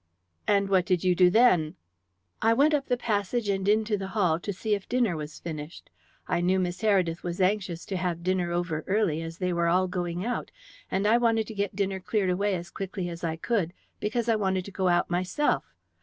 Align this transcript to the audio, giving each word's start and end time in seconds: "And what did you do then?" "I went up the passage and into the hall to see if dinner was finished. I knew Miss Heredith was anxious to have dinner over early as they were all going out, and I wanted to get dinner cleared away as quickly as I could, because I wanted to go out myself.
"And 0.47 0.67
what 0.67 0.87
did 0.87 1.03
you 1.03 1.13
do 1.13 1.29
then?" 1.29 1.75
"I 2.41 2.53
went 2.55 2.73
up 2.73 2.87
the 2.87 2.97
passage 2.97 3.49
and 3.49 3.69
into 3.69 3.99
the 3.99 4.07
hall 4.17 4.39
to 4.39 4.51
see 4.51 4.73
if 4.73 4.89
dinner 4.89 5.15
was 5.15 5.37
finished. 5.39 5.91
I 6.27 6.41
knew 6.41 6.59
Miss 6.59 6.81
Heredith 6.81 7.21
was 7.21 7.39
anxious 7.39 7.85
to 7.85 7.97
have 7.97 8.23
dinner 8.23 8.51
over 8.51 8.83
early 8.87 9.21
as 9.21 9.37
they 9.37 9.53
were 9.53 9.67
all 9.67 9.87
going 9.87 10.25
out, 10.25 10.49
and 10.89 11.05
I 11.07 11.19
wanted 11.19 11.45
to 11.45 11.53
get 11.53 11.75
dinner 11.75 11.99
cleared 11.99 12.31
away 12.31 12.55
as 12.55 12.71
quickly 12.71 13.09
as 13.09 13.23
I 13.23 13.35
could, 13.35 13.73
because 13.99 14.27
I 14.27 14.35
wanted 14.35 14.65
to 14.65 14.71
go 14.71 14.87
out 14.87 15.11
myself. 15.11 15.65